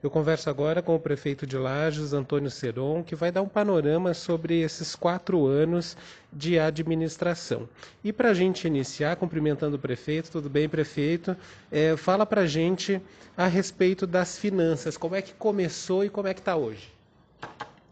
[0.00, 4.14] Eu converso agora com o prefeito de Lages, Antônio Seron, que vai dar um panorama
[4.14, 5.96] sobre esses quatro anos
[6.32, 7.68] de administração.
[8.04, 11.36] E para a gente iniciar, cumprimentando o prefeito, tudo bem, prefeito?
[11.68, 13.02] É, fala para a gente
[13.36, 16.92] a respeito das finanças, como é que começou e como é que está hoje?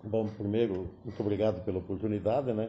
[0.01, 2.69] Bom, primeiro, muito obrigado pela oportunidade, né?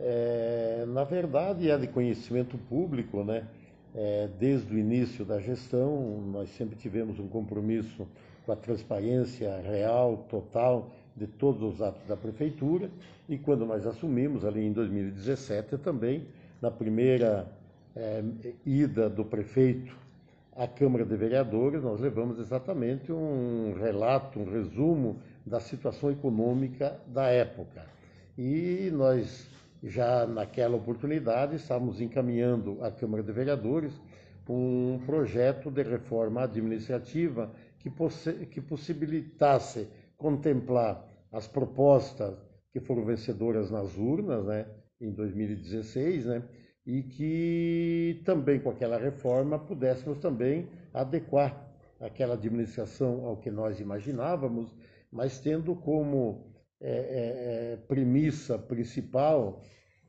[0.00, 3.44] É, na verdade, é de conhecimento público, né?
[3.94, 8.08] É, desde o início da gestão, nós sempre tivemos um compromisso
[8.44, 12.90] com a transparência real, total, de todos os atos da prefeitura.
[13.28, 16.26] E quando nós assumimos, ali em 2017 também,
[16.60, 17.46] na primeira
[17.94, 18.22] é,
[18.64, 19.96] ida do prefeito
[20.56, 27.26] à Câmara de Vereadores, nós levamos exatamente um relato, um resumo da situação econômica da
[27.26, 27.84] época.
[28.36, 29.48] E nós,
[29.82, 33.92] já naquela oportunidade, estávamos encaminhando à Câmara de Vereadores
[34.48, 37.50] um projeto de reforma administrativa
[37.82, 42.34] que, que possibilitasse contemplar as propostas
[42.70, 44.66] que foram vencedoras nas urnas, né,
[45.00, 46.42] em 2016, né,
[46.86, 54.74] e que também com aquela reforma pudéssemos também adequar aquela administração ao que nós imaginávamos,
[55.10, 59.62] mas tendo como é, é, é premissa principal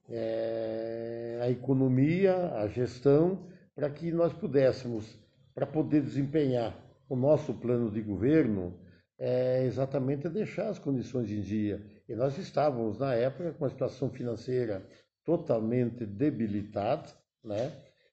[0.10, 5.18] é, a economia, a gestão, para que nós pudéssemos,
[5.54, 6.76] para poder desempenhar
[7.10, 8.74] o nosso plano de governo
[9.18, 11.82] é exatamente deixar as condições em dia.
[12.08, 14.86] E nós estávamos, na época, com uma situação financeira
[15.24, 17.10] totalmente debilitada,
[17.44, 17.72] né?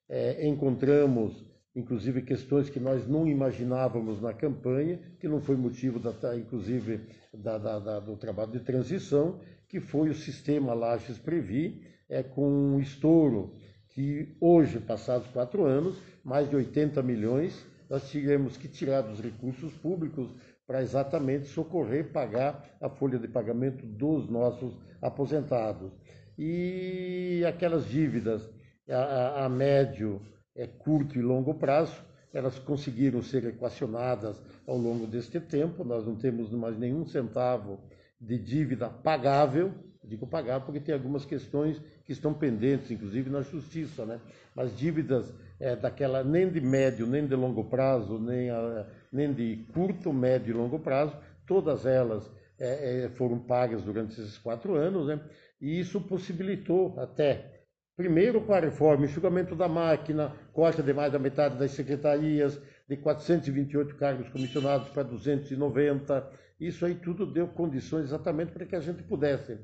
[0.08, 6.36] É, encontramos, inclusive, questões que nós não imaginávamos na campanha, que não foi motivo, da,
[6.36, 7.00] inclusive,
[7.32, 12.48] da, da, da, do trabalho de transição, que foi o sistema Lages Previ, é, com
[12.48, 13.54] um estouro
[13.88, 19.74] que hoje, passados quatro anos, mais de 80 milhões nós tivemos que tirar dos recursos
[19.74, 20.30] públicos
[20.64, 25.90] para exatamente socorrer, pagar a folha de pagamento dos nossos aposentados.
[26.38, 28.48] E aquelas dívidas
[28.88, 30.22] a, a médio,
[30.54, 32.00] é, curto e longo prazo,
[32.32, 37.80] elas conseguiram ser equacionadas ao longo deste tempo, nós não temos mais nenhum centavo
[38.20, 39.72] de dívida pagável,
[40.04, 44.20] digo pagável porque tem algumas questões que estão pendentes, inclusive na justiça, né?
[44.54, 49.66] Mas dívidas é, daquela nem de médio, nem de longo prazo, nem, a, nem de
[49.72, 51.14] curto, médio e longo prazo,
[51.46, 52.28] todas elas
[52.58, 55.20] é, é, foram pagas durante esses quatro anos, né?
[55.60, 61.18] e isso possibilitou até, primeiro com a reforma, enxugamento da máquina, corte de mais da
[61.18, 68.52] metade das secretarias, de 428 cargos comissionados para 290, isso aí tudo deu condições exatamente
[68.52, 69.58] para que a gente pudesse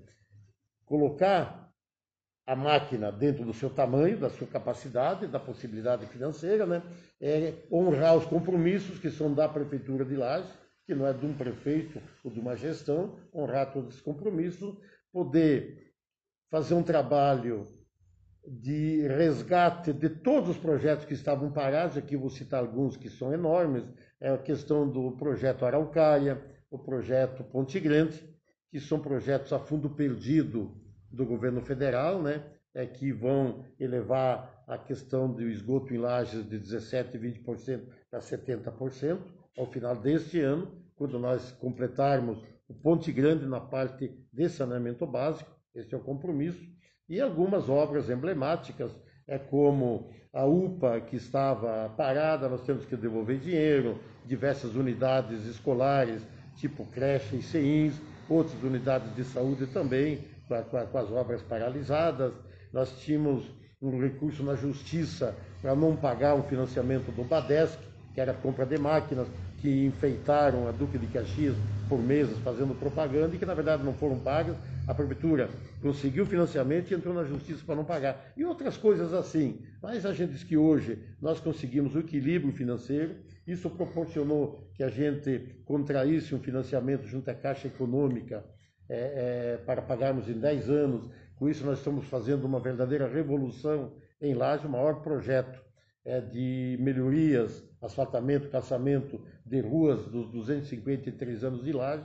[0.84, 1.65] colocar
[2.46, 6.82] a máquina dentro do seu tamanho, da sua capacidade, da possibilidade financeira, né?
[7.20, 10.50] É honrar os compromissos que são da Prefeitura de Lages,
[10.86, 14.76] que não é de um prefeito ou de uma gestão, honrar todos esses compromissos,
[15.12, 15.92] poder
[16.48, 17.66] fazer um trabalho
[18.46, 23.32] de resgate de todos os projetos que estavam parados, aqui vou citar alguns que são
[23.32, 23.82] enormes,
[24.20, 26.40] é a questão do projeto Araucária,
[26.70, 28.22] o projeto Ponte Grande,
[28.70, 30.85] que são projetos a fundo perdido
[31.16, 32.44] do governo federal, né,
[32.74, 38.20] é que vão elevar a questão do esgoto em lajes de 17% e 20% para
[38.20, 39.18] 70%
[39.56, 42.38] ao final deste ano, quando nós completarmos
[42.68, 46.60] o Ponte Grande na parte de saneamento básico, esse é o compromisso,
[47.08, 48.92] e algumas obras emblemáticas,
[49.26, 56.22] é como a UPA que estava parada, nós temos que devolver dinheiro, diversas unidades escolares,
[56.56, 62.32] tipo creche e CEINS, outras unidades de saúde também, com, as obras paralisadas.
[62.72, 63.44] Nós tínhamos
[63.80, 67.78] um recurso na justiça para não pagar um financiamento do Badesc,
[68.14, 71.56] que era a compra de máquinas, que enfeitaram a Duque de Caxias
[71.88, 74.56] por meses fazendo propaganda e que na verdade não foram pagas.
[74.86, 75.50] A prefeitura
[75.82, 78.32] conseguiu financiamento e entrou na justiça para não pagar.
[78.36, 79.60] E outras coisas assim.
[79.82, 84.88] Mas a gente diz que hoje nós conseguimos o equilíbrio financeiro, isso proporcionou que a
[84.88, 88.44] gente contraísse um financiamento junto à Caixa Econômica
[88.88, 91.10] é, é, para pagarmos em 10 anos.
[91.36, 95.60] Com isso, nós estamos fazendo uma verdadeira revolução em Laje, o maior projeto
[96.04, 102.04] é, de melhorias, asfaltamento, caçamento de ruas dos 253 anos de Laje.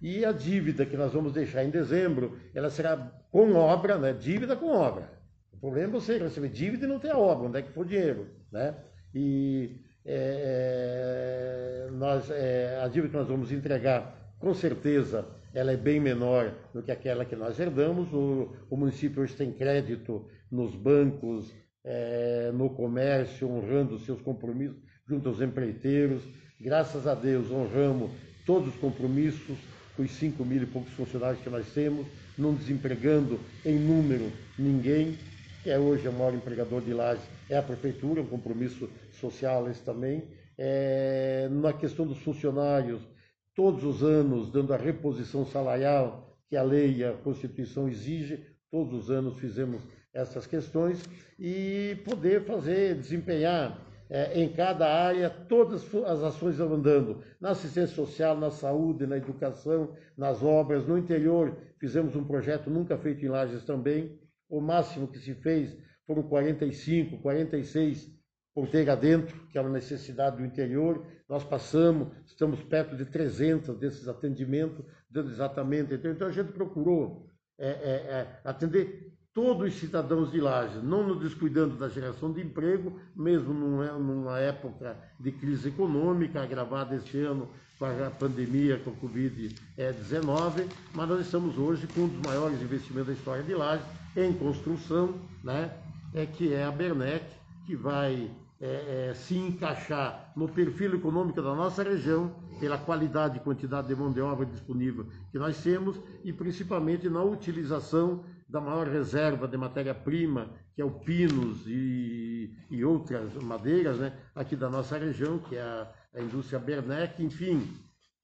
[0.00, 2.96] E a dívida que nós vamos deixar em dezembro, ela será
[3.30, 4.12] com obra, né?
[4.12, 5.10] dívida com obra.
[5.52, 7.84] O problema é você receber dívida e não ter a obra, onde é que for
[7.84, 8.28] o dinheiro.
[8.52, 8.76] Né?
[9.12, 15.26] E é, é nós, é, a dívida que nós vamos entregar, com certeza,
[15.58, 18.12] ela é bem menor do que aquela que nós herdamos.
[18.12, 21.52] O, o município hoje tem crédito nos bancos
[21.84, 26.22] é, no comércio, honrando seus compromissos junto aos empreiteiros.
[26.60, 28.12] Graças a Deus, honramos
[28.46, 29.58] todos os compromissos
[29.96, 32.06] com os 5 mil e poucos funcionários que nós temos,
[32.38, 35.18] não desempregando em número ninguém,
[35.64, 39.82] que é hoje o maior empregador de Lages, é a prefeitura, um compromisso social esse
[39.82, 40.22] também.
[40.56, 43.00] É, na questão dos funcionários,
[43.58, 48.94] todos os anos dando a reposição salarial que a lei e a Constituição exige, todos
[48.94, 49.82] os anos fizemos
[50.14, 51.02] essas questões
[51.36, 58.38] e poder fazer, desempenhar é, em cada área todas as ações andando, na assistência social,
[58.38, 63.64] na saúde, na educação, nas obras, no interior fizemos um projeto nunca feito em Lages
[63.64, 65.76] também, o máximo que se fez
[66.06, 68.17] foram 45, 46
[68.54, 71.04] ponteira dentro, que é uma necessidade do interior.
[71.28, 75.94] Nós passamos, estamos perto de 300 desses atendimentos, dando exatamente.
[75.94, 77.28] Então, a gente procurou
[77.58, 82.40] é, é, é, atender todos os cidadãos de Lages, não nos descuidando da geração de
[82.40, 87.48] emprego, mesmo numa época de crise econômica, agravada este ano
[87.78, 93.06] com a pandemia, com a Covid-19, mas nós estamos hoje com um dos maiores investimentos
[93.06, 93.86] da história de Lages
[94.16, 95.72] em construção, né,
[96.12, 97.24] é, que é a Bernec,
[97.68, 103.40] que vai é, é, se encaixar no perfil econômico da nossa região, pela qualidade e
[103.40, 108.88] quantidade de mão de obra disponível que nós temos e principalmente na utilização da maior
[108.88, 114.96] reserva de matéria-prima, que é o pinos e, e, outras madeiras, né, aqui da nossa
[114.96, 117.22] região, que é a, a indústria Bernec.
[117.22, 117.68] Enfim,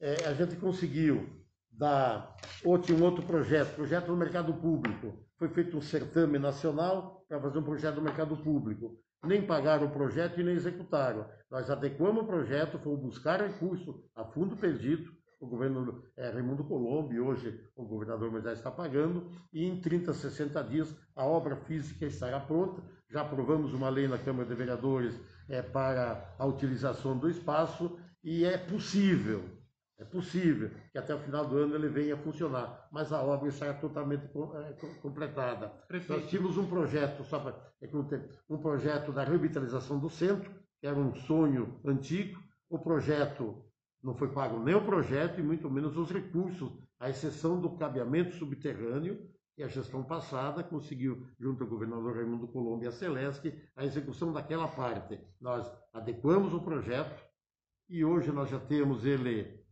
[0.00, 1.28] é, a gente conseguiu
[1.70, 2.34] dar.
[2.64, 5.12] Ou tinha um outro projeto, projeto no mercado público.
[5.38, 9.90] Foi feito um certame nacional para fazer um projeto no mercado público nem pagaram o
[9.90, 11.26] projeto e nem executaram.
[11.50, 17.12] Nós adequamos o projeto, fomos buscar recurso a fundo perdido, o governo é, Raimundo Colombo,
[17.12, 22.06] e hoje o governador Moisés está pagando, e em 30, 60 dias a obra física
[22.06, 22.82] estará pronta.
[23.10, 28.44] Já aprovamos uma lei na Câmara de Vereadores é, para a utilização do espaço, e
[28.44, 29.44] é possível
[30.04, 33.48] é possível que até o final do ano ele venha a funcionar, mas a obra
[33.48, 35.68] estará totalmente é, completada.
[35.88, 36.20] Prefeito.
[36.20, 37.88] Nós tínhamos um projeto, só para, é
[38.48, 42.38] um projeto da revitalização do centro, que era um sonho antigo.
[42.68, 43.64] O projeto
[44.02, 46.70] não foi pago nem o projeto e muito menos os recursos,
[47.00, 52.84] à exceção do cabeamento subterrâneo, que a gestão passada conseguiu, junto ao governador Raimundo Colombo
[52.84, 55.18] e a Celeste, a execução daquela parte.
[55.40, 57.24] Nós adequamos o projeto
[57.88, 59.63] e hoje nós já temos ele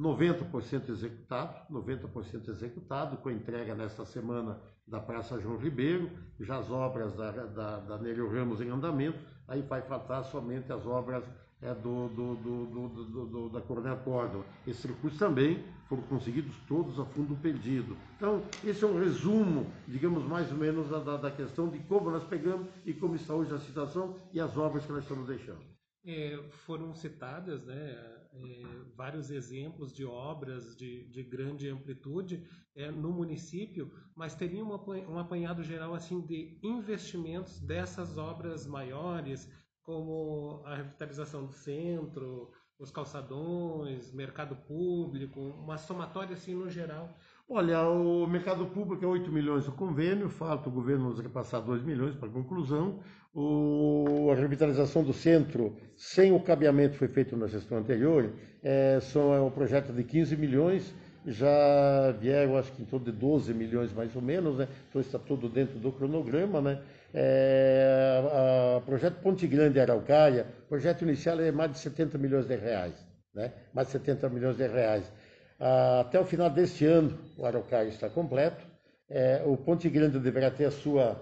[0.00, 6.10] 90% executado, 90% executado, com entrega nesta semana da Praça João Ribeiro,
[6.40, 11.22] já as obras da, da, da Ramos em andamento, aí vai faltar somente as obras
[11.60, 14.46] é, do, do, do, do, da Coronel Córdoba.
[14.66, 17.94] Esses recursos também foram conseguidos todos a fundo perdido.
[18.16, 22.24] Então, esse é um resumo, digamos, mais ou menos, da, da questão de como nós
[22.24, 25.60] pegamos e como está hoje a situação e as obras que nós estamos deixando.
[26.04, 27.90] É, foram citadas né,
[28.32, 28.62] é,
[28.96, 35.18] vários exemplos de obras de, de grande amplitude é, no município, mas teria uma, um
[35.18, 39.50] apanhado geral assim de investimentos dessas obras maiores,
[39.82, 47.18] como a revitalização do centro, os calçadões, mercado público, uma somatória assim no geral.
[47.52, 51.82] Olha, o mercado público é 8 milhões o convênio, falta o governo nos repassar 2
[51.82, 53.00] milhões para conclusão.
[53.34, 58.30] O, a revitalização do centro, sem o cabeamento foi feito na gestão anterior,
[58.62, 60.94] é, são, é um projeto de 15 milhões,
[61.26, 64.68] já vieram acho que em torno de 12 milhões mais ou menos, né?
[64.88, 66.60] então está tudo dentro do cronograma.
[66.60, 66.80] Né?
[67.12, 72.94] É, o projeto Ponte Grande Araucária, projeto inicial é mais de 70 milhões de reais,
[73.34, 73.52] né?
[73.74, 75.12] mais de 70 milhões de reais.
[75.60, 78.66] Até o final deste ano, o Araucária está completo,
[79.10, 81.20] é, o Ponte Grande deverá ter a sua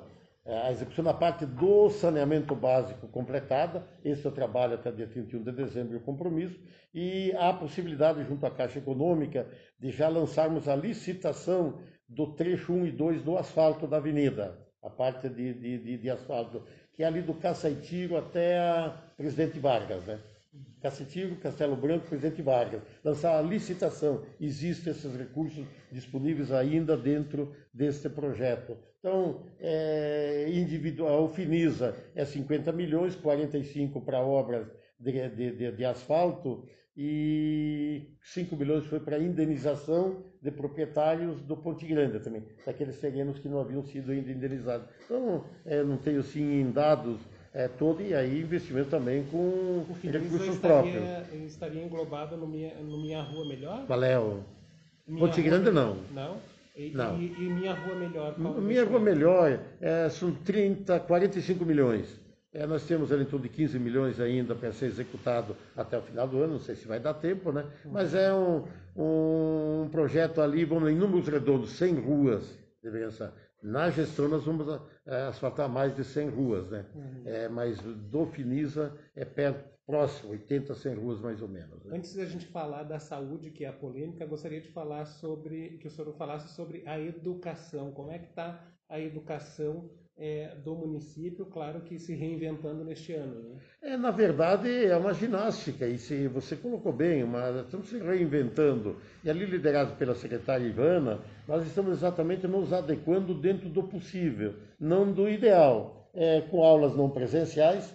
[0.49, 5.07] é, a execução da parte do saneamento básico completada, esse é o trabalho até dia
[5.07, 6.59] 31 de dezembro, o compromisso,
[6.95, 9.47] e há a possibilidade, junto à Caixa Econômica,
[9.79, 14.89] de já lançarmos a licitação do trecho 1 e 2 do asfalto da avenida, a
[14.89, 16.65] parte de, de, de, de asfalto,
[16.95, 20.19] que é ali do Caçaitiro até a Presidente Vargas, né?
[20.81, 24.23] Cacetigo, Castelo Branco, Presidente Vargas, lançar a licitação.
[24.41, 28.77] Existem esses recursos disponíveis ainda dentro deste projeto.
[28.99, 34.67] Então, é, individual, o Finisa é 50 milhões, 45 para obras
[34.99, 36.65] de, de, de, de asfalto
[36.97, 43.49] e 5 milhões foi para indenização de proprietários do Ponte Grande também, daqueles terrenos que
[43.49, 44.89] não haviam sido ainda indenizados.
[45.05, 47.21] Então, é, não tenho sim dados
[47.59, 51.45] é, todo e aí investimento também com recursos estaria, próprios.
[51.45, 53.85] Estaria englobado no minha, no minha Rua Melhor?
[53.85, 54.17] Qual é?
[55.19, 55.97] Ponte Grande não.
[56.13, 56.37] Não?
[56.77, 57.19] E, não.
[57.19, 58.39] E, e Minha Rua Melhor?
[58.39, 62.21] Minha Rua Melhor é, são 30, 45 milhões.
[62.53, 66.03] É, nós temos ali em torno de 15 milhões ainda para ser executado até o
[66.03, 67.67] final do ano, não sei se vai dar tempo, né?
[67.85, 68.65] Mas é um,
[68.97, 73.33] um projeto ali, vamos em números redondos, 100 ruas, deveria ser.
[73.61, 76.85] Na gestão nós vamos é, asfaltar mais de 100 ruas, né?
[76.95, 77.23] Uhum.
[77.25, 81.83] É, mas do Finisa é perto, próximo, 80, 100 ruas mais ou menos.
[81.85, 81.97] Né?
[81.97, 85.87] Antes da gente falar da saúde, que é a polêmica, gostaria de falar sobre, que
[85.87, 87.91] o senhor falasse sobre a educação.
[87.91, 89.89] Como é que está a educação
[90.19, 93.41] é, do município, claro que se reinventando neste ano.
[93.41, 93.57] Né?
[93.81, 98.97] É, na verdade, é uma ginástica, e se você colocou bem, uma, estamos se reinventando.
[99.23, 105.13] E ali, liderado pela secretária Ivana, nós estamos exatamente nos adequando dentro do possível, não
[105.13, 105.95] do ideal.
[106.15, 107.95] É, com aulas não presenciais,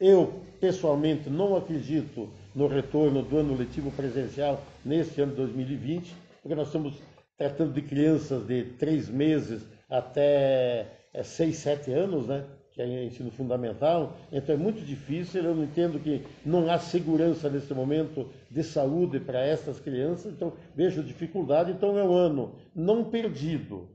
[0.00, 6.54] eu, pessoalmente, não acredito no retorno do ano letivo presencial neste ano de 2020, porque
[6.54, 6.94] nós estamos
[7.36, 12.44] tratando de crianças de três meses até é, seis, sete anos, né?
[12.70, 17.50] que é ensino fundamental, então é muito difícil, eu não entendo que não há segurança
[17.50, 23.02] nesse momento de saúde para essas crianças, então vejo dificuldade, então é um ano não
[23.02, 23.88] perdido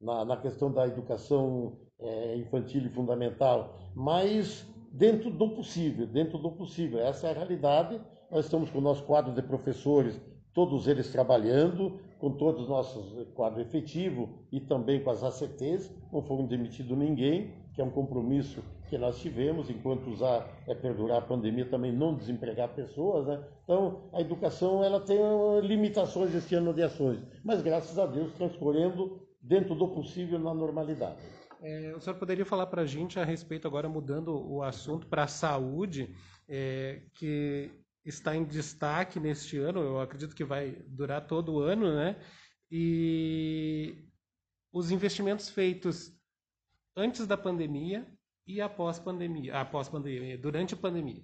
[0.00, 6.52] na, na questão da educação é, infantil e fundamental, mas dentro do possível, dentro do
[6.52, 8.00] possível, essa é a realidade,
[8.30, 10.20] nós estamos com o nosso quadro de professores,
[10.54, 16.22] todos eles trabalhando, com todos os nossos quadros efetivos e também com as ACTs, não
[16.22, 21.22] foram demitidos ninguém, que é um compromisso que nós tivemos, enquanto usar é perdurar a
[21.22, 23.42] pandemia, também não desempregar pessoas, né?
[23.64, 25.18] Então, a educação, ela tem
[25.62, 31.18] limitações esse ano de ações, mas graças a Deus transcorrendo dentro do possível na normalidade.
[31.62, 35.24] É, o senhor poderia falar para a gente a respeito, agora mudando o assunto para
[35.24, 36.14] a saúde,
[36.48, 37.70] é, que
[38.10, 42.16] está em destaque neste ano, eu acredito que vai durar todo o ano, né?
[42.70, 44.04] E
[44.72, 46.12] os investimentos feitos
[46.96, 48.06] antes da pandemia
[48.46, 51.22] e após pandemia, após pandemia, durante a pandemia.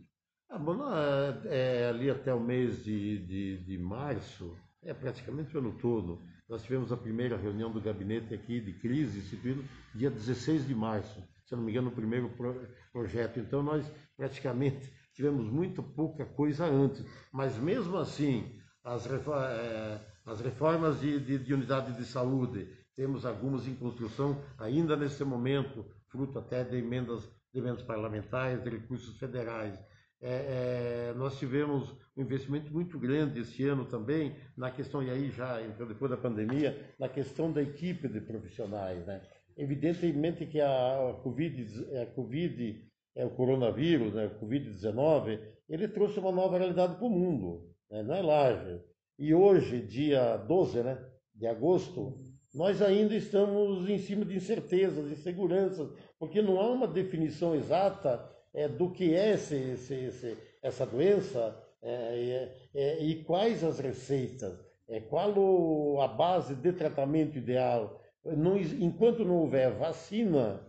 [0.48, 5.58] Ah, bom, é, é, ali até o mês de, de, de, março, é praticamente o
[5.58, 6.22] ano todo.
[6.48, 11.20] Nós tivemos a primeira reunião do gabinete aqui de crise, instituído dia 16 de março,
[11.44, 13.40] se não me engano, o primeiro pro, projeto.
[13.40, 21.00] Então, nós praticamente tivemos muito pouca coisa antes, mas mesmo assim, as, é, as reformas
[21.00, 26.62] de, de, de, unidade de saúde, temos algumas em construção ainda nesse momento, fruto até
[26.62, 29.78] de emendas, de emendas parlamentares, de recursos federais.
[30.20, 35.30] É, é, nós tivemos um investimento muito grande esse ano também na questão, e aí
[35.30, 39.04] já entrou depois da pandemia, na questão da equipe de profissionais.
[39.06, 39.22] Né?
[39.56, 42.85] Evidentemente que a, a COVID, a COVID
[43.16, 48.18] é, o coronavírus, né, o Covid-19, ele trouxe uma nova realidade para o mundo, né,
[48.18, 48.80] é Laje.
[49.18, 51.02] E hoje, dia 12 né,
[51.34, 52.20] de agosto,
[52.54, 58.68] nós ainda estamos em cima de incertezas, inseguranças, porque não há uma definição exata é,
[58.68, 64.58] do que é esse, esse, esse, essa doença é, é, e quais as receitas,
[64.88, 68.00] é, qual o, a base de tratamento ideal.
[68.24, 70.60] Não, enquanto não houver vacina,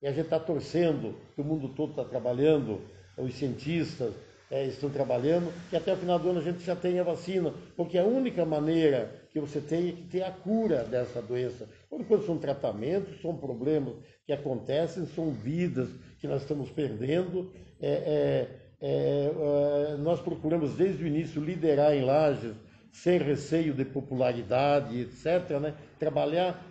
[0.00, 2.80] e a gente está torcendo, que o mundo todo está trabalhando,
[3.16, 4.14] os cientistas
[4.50, 7.98] é, estão trabalhando, que até o final do ano a gente já tenha vacina, porque
[7.98, 11.68] a única maneira que você tem é que ter a cura dessa doença.
[11.90, 15.88] Por enquanto são tratamentos, são problemas que acontecem, são vidas
[16.18, 17.52] que nós estamos perdendo.
[17.80, 18.48] É, é,
[18.80, 22.54] é, é nós procuramos desde o início liderar em lajes,
[22.90, 25.74] sem receio de popularidade, etc., né?
[25.98, 26.64] trabalhar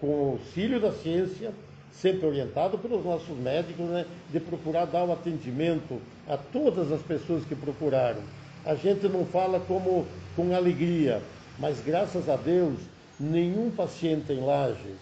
[0.00, 1.52] com o auxílio da ciência,
[2.00, 7.02] sempre orientado pelos nossos médicos, né, de procurar dar o um atendimento a todas as
[7.02, 8.22] pessoas que procuraram.
[8.64, 11.22] A gente não fala como com alegria,
[11.58, 12.78] mas graças a Deus,
[13.18, 14.96] nenhum paciente em Lages,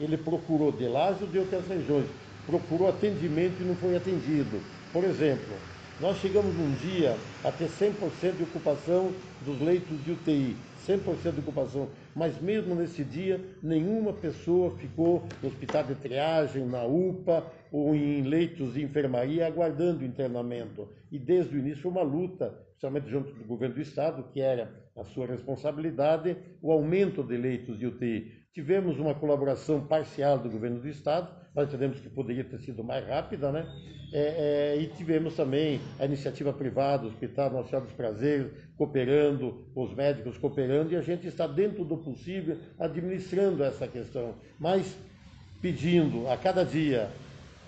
[0.00, 2.06] ele procurou de Lages ou de outras regiões,
[2.46, 4.60] procurou atendimento e não foi atendido.
[4.92, 5.54] Por exemplo,
[6.00, 9.12] nós chegamos um dia a ter 100% de ocupação
[9.44, 15.48] dos leitos de UTI, 100% de ocupação, mas mesmo nesse dia, nenhuma pessoa ficou no
[15.48, 20.88] hospital de triagem, na UPA ou em leitos de enfermaria aguardando internamento.
[21.10, 24.72] E desde o início foi uma luta, principalmente junto do governo do Estado, que era
[24.96, 28.44] a sua responsabilidade, o aumento de leitos de UTI.
[28.52, 33.04] Tivemos uma colaboração parcial do governo do Estado, nós entendemos que poderia ter sido mais
[33.06, 33.66] rápida, né?
[34.12, 39.92] É, é, e tivemos também a iniciativa privada, o Hospital Senhora dos Prazeres, cooperando, os
[39.94, 44.94] médicos cooperando, e a gente está, dentro do possível, administrando essa questão, mas
[45.60, 47.10] pedindo a cada dia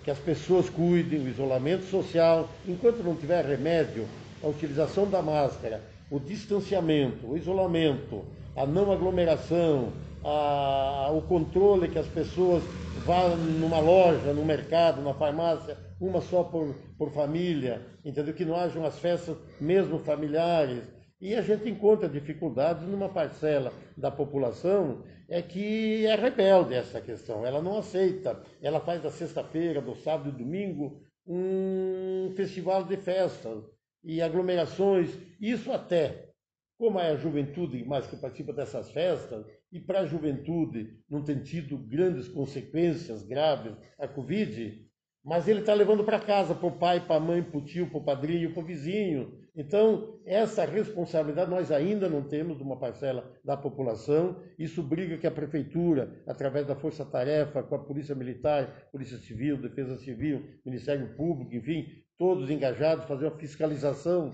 [0.03, 4.07] que as pessoas cuidem, o isolamento social, enquanto não tiver remédio,
[4.41, 8.23] a utilização da máscara, o distanciamento, o isolamento,
[8.55, 9.91] a não aglomeração,
[10.23, 12.63] a, o controle que as pessoas
[13.05, 18.33] vão numa loja, no mercado, na farmácia, uma só por, por família, entendeu?
[18.33, 20.83] Que não hajam as festas mesmo familiares.
[21.19, 27.45] E a gente encontra dificuldades numa parcela da população é que é rebelde essa questão,
[27.45, 28.41] ela não aceita.
[28.61, 33.63] Ela faz da sexta-feira, do sábado e domingo um festival de festas
[34.03, 35.09] e aglomerações,
[35.41, 36.29] isso até,
[36.77, 41.43] como é a juventude mais que participa dessas festas, e para a juventude não tem
[41.43, 44.87] tido grandes consequências graves a Covid,
[45.25, 47.89] mas ele está levando para casa, para o pai, para a mãe, para o tio,
[47.89, 49.37] para o padrinho, para o vizinho.
[49.57, 54.39] Então, essa responsabilidade nós ainda não temos de uma parcela da população.
[54.57, 59.57] Isso briga que a prefeitura, através da Força Tarefa, com a Polícia Militar, Polícia Civil,
[59.57, 61.87] Defesa Civil, Ministério Público, enfim,
[62.19, 64.31] todos engajados, fazer uma fiscalização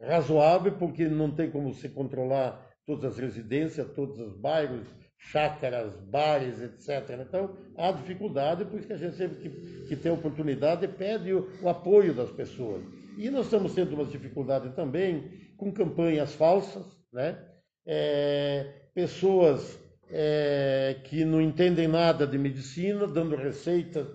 [0.00, 4.86] razoável, porque não tem como se controlar todas as residências, todos os bairros,
[5.18, 7.20] chácaras, bares, etc.
[7.20, 9.50] Então, há dificuldade, por isso que a gente sempre que,
[9.86, 12.82] que tem oportunidade pede o, o, apoio das pessoas.
[13.16, 17.38] E nós estamos tendo uma dificuldade também com campanhas falsas, né?
[17.86, 19.78] É, pessoas
[20.10, 24.06] é, que não entendem nada de medicina, dando receitas,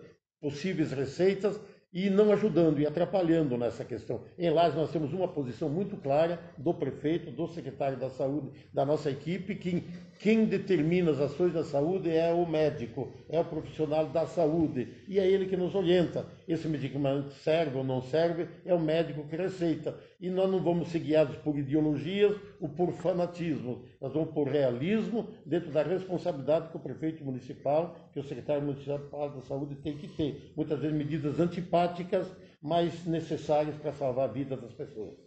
[0.41, 1.59] possíveis receitas,
[1.95, 4.19] e não ajudando e atrapalhando nessa questão.
[4.37, 8.85] Em Lages nós temos uma posição muito clara do prefeito, do secretário da saúde, da
[8.85, 9.81] nossa equipe, que
[10.19, 15.17] quem determina as ações da saúde é o médico, é o profissional da saúde, e
[15.17, 16.25] é ele que nos orienta.
[16.47, 19.97] Esse medicamento serve ou não serve, é o médico que receita.
[20.19, 25.27] E nós não vamos ser guiados por ideologias ou por fanatismo, nós vamos por realismo
[25.45, 30.07] dentro da responsabilidade que o prefeito municipal, que o secretário municipal da saúde tem que
[30.07, 30.53] ter.
[30.55, 35.25] Muitas vezes medidas antipáticas, mas necessárias para salvar a vida das pessoas.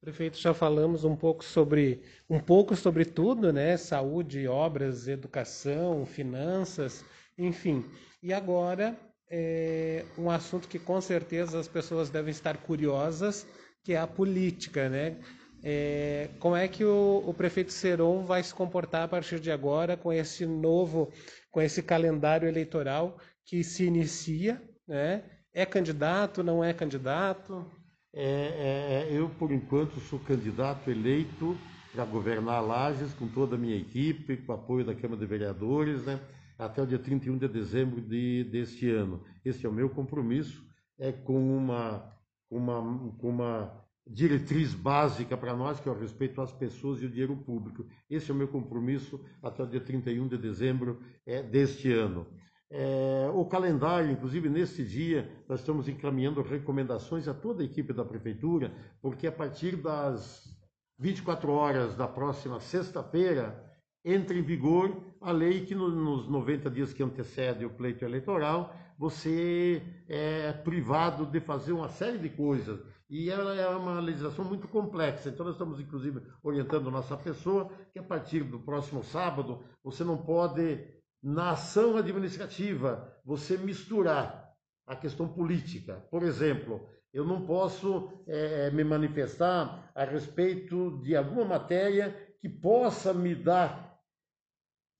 [0.00, 3.76] Prefeito, já falamos um pouco sobre um pouco sobre tudo, né?
[3.76, 7.04] Saúde, obras, educação, finanças,
[7.36, 7.84] enfim.
[8.22, 8.96] E agora
[9.30, 13.46] é um assunto que com certeza as pessoas devem estar curiosas,
[13.82, 15.16] que é a política, né?
[15.62, 19.96] É, como é que o, o prefeito Seron vai se comportar a partir de agora
[19.96, 21.10] com esse novo,
[21.50, 25.24] com esse calendário eleitoral que se inicia, né?
[25.52, 27.64] É candidato, não é candidato?
[28.12, 31.56] É, é, é, eu, por enquanto, sou candidato eleito
[31.92, 36.04] para governar Lages com toda a minha equipe, com o apoio da Câmara de Vereadores,
[36.04, 36.20] né,
[36.58, 39.22] até o dia 31 de dezembro de, deste ano.
[39.44, 40.64] Esse é o meu compromisso,
[40.98, 42.10] é com uma,
[42.50, 42.78] uma,
[43.20, 47.86] uma diretriz básica para nós, que é o respeito às pessoas e o dinheiro público.
[48.08, 52.26] Esse é o meu compromisso até o dia 31 de dezembro é, deste ano.
[52.68, 58.04] É, o calendário, inclusive nesse dia, nós estamos encaminhando recomendações a toda a equipe da
[58.04, 60.56] Prefeitura, porque a partir das
[60.98, 63.65] 24 horas da próxima sexta-feira
[64.06, 69.82] entra em vigor a lei que nos 90 dias que antecede o pleito eleitoral, você
[70.08, 72.80] é privado de fazer uma série de coisas.
[73.10, 75.28] E ela é uma legislação muito complexa.
[75.28, 80.16] Então, nós estamos, inclusive, orientando nossa pessoa que a partir do próximo sábado você não
[80.16, 80.86] pode
[81.22, 84.52] na ação administrativa, você misturar
[84.86, 86.06] a questão política.
[86.10, 93.12] Por exemplo, eu não posso é, me manifestar a respeito de alguma matéria que possa
[93.12, 93.85] me dar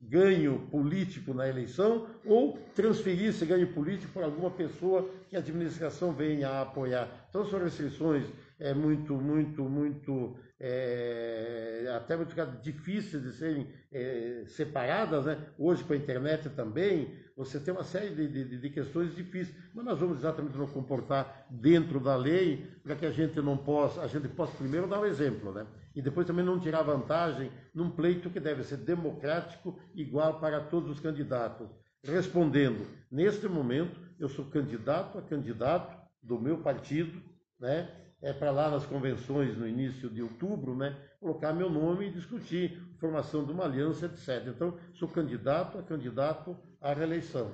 [0.00, 6.12] ganho político na eleição ou transferir esse ganho político para alguma pessoa que a administração
[6.12, 7.26] venha a apoiar.
[7.28, 8.26] Então são restrições
[8.58, 15.38] é, muito, muito, muito é, até muito difíceis de serem é, separadas, né?
[15.58, 19.84] hoje com a internet também, você tem uma série de, de, de, questões difíceis, mas
[19.84, 24.06] nós vamos exatamente nos comportar dentro da lei para que a gente não possa, a
[24.06, 25.66] gente possa primeiro dar um exemplo, né?
[25.96, 30.90] E depois também não tirar vantagem num pleito que deve ser democrático, igual para todos
[30.90, 31.68] os candidatos.
[32.04, 37.20] Respondendo, neste momento, eu sou candidato a candidato do meu partido,
[37.58, 37.88] né?
[38.22, 42.80] é, para lá nas convenções no início de outubro, né, colocar meu nome e discutir
[42.98, 44.48] formação de uma aliança, etc.
[44.48, 47.52] Então, sou candidato a candidato à reeleição.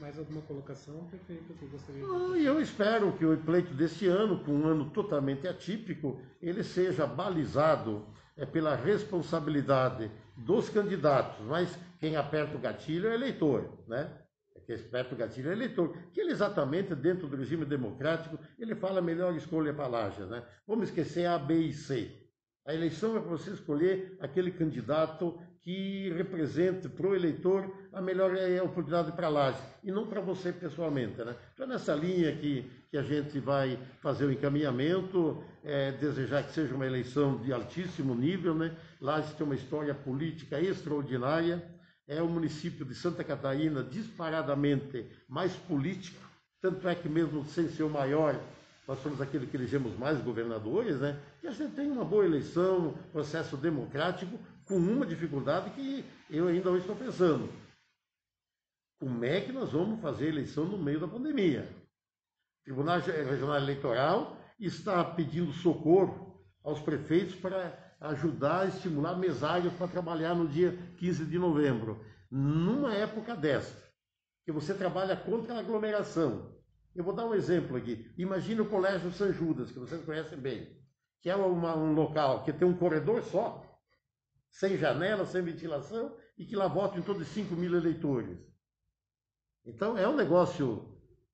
[0.00, 2.10] Mais alguma colocação, prefeito, que gostaria de...
[2.10, 7.06] Ah, eu espero que o pleito desse ano, com um ano totalmente atípico, ele seja
[7.06, 14.10] balizado é, pela responsabilidade dos candidatos, mas quem aperta o gatilho é o eleitor, né?
[14.70, 19.74] que esperto gatilho eleitor, que ele exatamente, dentro do regime democrático, ele fala melhor escolha
[19.74, 20.44] para Lages, né?
[20.66, 22.19] Vamos esquecer A, B e C.
[22.70, 28.32] A eleição é para você escolher aquele candidato que represente para o eleitor a melhor
[28.36, 31.18] é, oportunidade para a e não para você pessoalmente.
[31.18, 31.34] Né?
[31.52, 36.52] Então é nessa linha que, que a gente vai fazer o encaminhamento, é, desejar que
[36.52, 38.54] seja uma eleição de altíssimo nível.
[38.54, 38.72] Né?
[39.00, 41.60] Laje tem uma história política extraordinária,
[42.06, 46.24] é o município de Santa Catarina disparadamente mais político,
[46.62, 48.40] tanto é que mesmo sem ser o maior,
[48.90, 51.16] nós somos aquele que elegemos mais governadores, né?
[51.44, 56.70] E a gente tem uma boa eleição, processo democrático, com uma dificuldade que eu ainda
[56.70, 57.48] não estou pensando.
[58.98, 61.68] Como é que nós vamos fazer eleição no meio da pandemia?
[62.62, 69.86] O Tribunal Regional Eleitoral está pedindo socorro aos prefeitos para ajudar a estimular mesários para
[69.86, 72.04] trabalhar no dia 15 de novembro.
[72.28, 73.88] Numa época desta,
[74.44, 76.59] que você trabalha contra a aglomeração.
[76.94, 78.12] Eu vou dar um exemplo aqui.
[78.18, 80.76] Imagine o Colégio São Judas, que vocês conhecem bem,
[81.20, 83.64] que é uma, um local que tem um corredor só,
[84.50, 88.38] sem janela, sem ventilação, e que lá votam em de 5 mil eleitores.
[89.64, 90.89] Então, é um negócio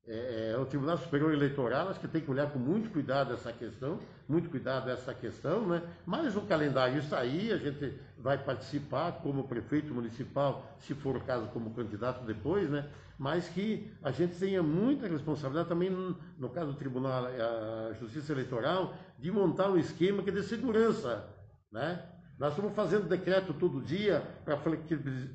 [0.09, 3.53] é, é, o Tribunal Superior Eleitoral acho que tem que olhar com muito cuidado essa
[3.53, 5.83] questão, muito cuidado essa questão, né?
[6.05, 11.49] Mas o calendário aí, a gente vai participar como prefeito municipal, se for o caso
[11.49, 12.89] como candidato depois, né?
[13.19, 18.95] Mas que a gente tenha muita responsabilidade também no, caso do Tribunal, a Justiça Eleitoral,
[19.19, 21.29] de montar um esquema que dê segurança,
[21.73, 22.01] né?
[22.39, 24.59] Nós estamos fazendo decreto todo dia para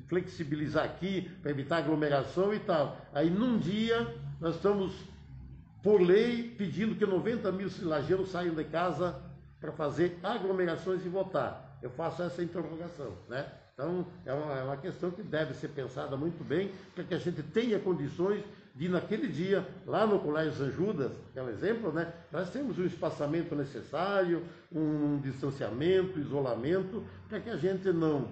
[0.06, 2.96] flexibilizar aqui, para evitar aglomeração e tal.
[3.12, 4.94] Aí num dia nós estamos,
[5.82, 9.20] por lei, pedindo que 90 mil silageiros saiam de casa
[9.60, 11.78] para fazer aglomerações e votar.
[11.82, 13.46] Eu faço essa interrogação, né?
[13.74, 17.18] Então, é uma, é uma questão que deve ser pensada muito bem, para que a
[17.18, 21.92] gente tenha condições de, naquele dia, lá no Colégio São Judas, que é um exemplo,
[21.92, 28.28] né, nós temos um espaçamento necessário, um distanciamento, isolamento, para que a gente não,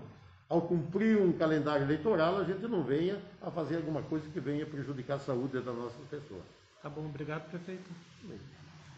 [0.48, 4.64] ao cumprir um calendário eleitoral, a gente não venha a fazer alguma coisa que venha
[4.64, 6.42] prejudicar a saúde das nossas pessoas.
[6.82, 7.90] Tá bom, obrigado, prefeito.
[8.22, 8.59] Bem.